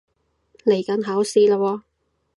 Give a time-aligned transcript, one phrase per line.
[0.63, 1.81] 嚟緊考試喇喎